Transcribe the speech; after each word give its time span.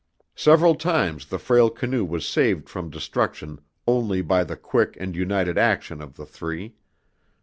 Several 0.33 0.73
times 0.73 1.27
the 1.27 1.37
frail 1.37 1.69
canoe 1.69 2.03
was 2.03 2.25
saved 2.27 2.67
from 2.67 2.89
destruction 2.89 3.61
only 3.85 4.23
by 4.23 4.43
the 4.43 4.57
quick 4.57 4.97
and 4.99 5.15
united 5.15 5.59
action 5.59 6.01
of 6.01 6.15
the 6.17 6.25
three. 6.25 6.73